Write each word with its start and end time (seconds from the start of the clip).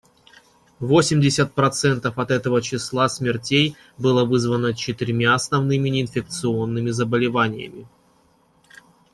Восемьдесят 0.79 1.53
процентов 1.53 2.17
от 2.17 2.31
этого 2.31 2.59
числа 2.63 3.07
смертей 3.07 3.75
было 3.99 4.25
вызвано 4.25 4.73
четырьмя 4.73 5.35
основными 5.35 5.89
неинфекционными 5.89 6.89
заболеваниями. 6.89 7.87